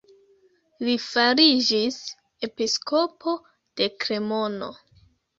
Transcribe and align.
Li 0.85 0.93
fariĝis 1.01 1.97
episkopo 2.47 3.35
de 3.81 3.89
Kremono. 4.05 4.71